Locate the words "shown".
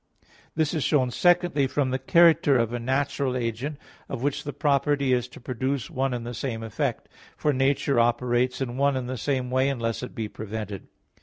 0.83-1.11